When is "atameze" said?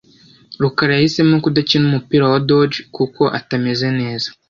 3.37-3.87